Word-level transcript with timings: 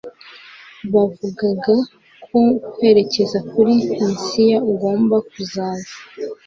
bavugaga 0.93 1.73
ko 2.25 2.41
bwerekeza 2.73 3.37
kuri 3.51 3.73
Mesiya 3.99 4.57
ugomba 4.71 5.15
kuzaza. 5.29 5.95